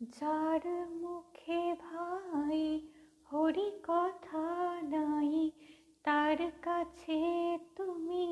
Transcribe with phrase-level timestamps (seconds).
[0.00, 0.64] যার
[1.02, 2.80] মুখে ভাই
[3.32, 5.50] হরি কথা নাই,
[6.02, 8.26] তার কাছে তুমি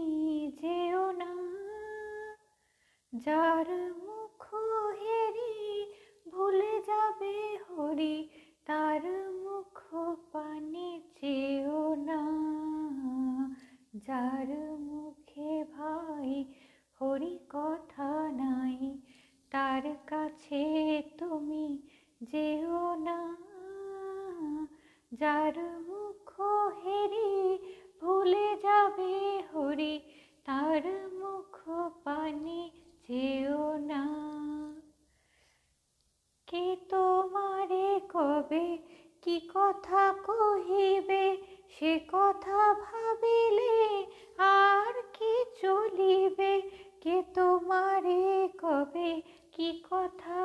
[0.61, 1.32] যেও না।
[3.14, 4.55] যার মুখ
[5.03, 5.85] হেরি
[6.29, 8.29] ভুলে যাবে হরি,
[8.65, 9.03] তার
[9.33, 9.95] মুখ
[10.33, 12.23] পানে চেও না।
[13.96, 14.49] যার
[14.81, 16.45] মুখে ভাই
[17.01, 18.99] হরি কথা নাই,
[19.51, 20.62] তার কাছে
[21.18, 21.33] তুমি
[22.33, 23.19] যেও না,
[25.13, 25.57] যার
[25.89, 26.31] মুখ
[26.85, 27.35] হেরি
[28.00, 29.14] ভুলে যাবে
[29.50, 29.95] হরি,
[30.45, 31.55] তার মুখ
[32.05, 32.61] পানে
[33.09, 34.05] যেও না।
[36.48, 38.67] কে তোমারে কবে
[39.22, 41.27] কি কথা কহিবে,
[41.69, 44.06] সে কথা ভাবিলে
[44.39, 46.53] আর কি চলিবে?
[47.00, 49.11] কে তোমারে কবে
[49.53, 50.39] কি কথা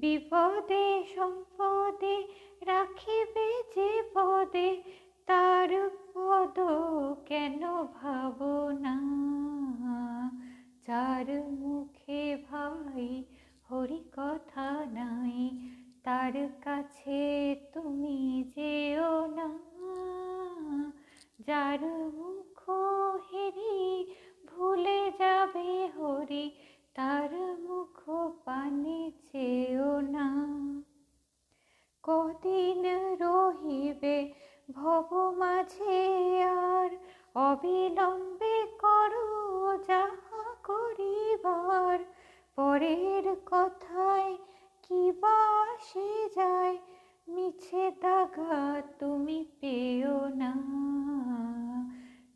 [0.00, 2.16] বিপদে, সম্পদে
[2.66, 4.82] রাখিবে যে পদে,
[5.26, 6.58] তার পদ
[7.26, 8.96] কেন ভাবো না?
[10.86, 13.24] যার মুখে ভাই
[13.70, 15.68] হরি কথা নাই,
[16.04, 19.48] তার কাছে তুমি যেও না।
[21.46, 21.78] যার
[22.14, 22.27] মুখ
[34.78, 36.00] ভব মাঝে
[36.42, 36.90] আর
[37.34, 39.30] অবিলম্বে করো
[39.88, 41.98] যাহা করিবার।
[42.56, 44.36] পরের কথায়
[44.84, 46.76] কি বাসে যায়,
[47.28, 50.52] মিছে দাগা তুমি পেও না।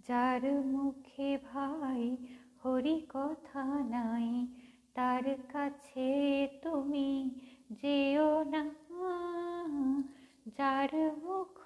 [0.08, 2.16] যার মুখে ভাই
[2.64, 4.28] হরি কথা নাই,
[4.94, 6.10] তার কাছে
[6.62, 7.10] তুমি
[7.82, 8.64] যেও না।
[10.58, 10.92] যার
[11.24, 11.58] মুখ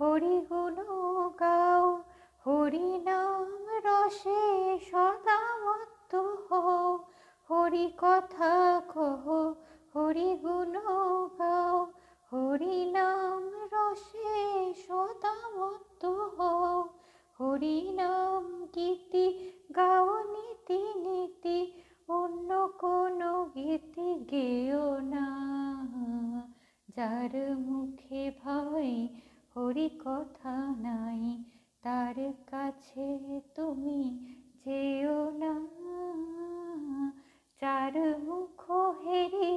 [0.00, 0.76] হরি গুণ
[1.40, 2.02] গাও,
[2.46, 3.48] হরি নাম
[3.84, 4.44] রসে
[4.90, 6.14] সদা মত্ত
[6.48, 6.98] হও।
[7.50, 9.24] হরি কথা কহ,
[9.96, 10.74] হরি গুণ
[11.38, 11.92] গাও,
[12.32, 13.42] হরি নাম
[13.72, 16.88] রসে সদা মত্ত হও।
[17.40, 19.26] হরি নাম গীতি
[19.76, 21.58] গাও নীতি নীতি,
[22.08, 25.26] অন্য কোনো গীতি গেও না।
[26.96, 29.08] যার মুখে ভাই
[29.56, 31.44] হরি কথা নাই,
[31.82, 32.14] তার
[32.50, 33.06] কাছে
[33.54, 34.00] তুমি
[34.64, 35.52] যেও না।
[37.60, 38.60] চার মুখ
[39.04, 39.52] হেরি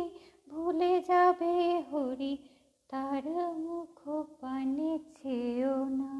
[0.49, 1.55] ভুলে যাবে
[1.91, 2.37] হরি,
[2.89, 3.23] তার
[3.57, 3.99] মুখ
[4.41, 6.13] পানে চেও না।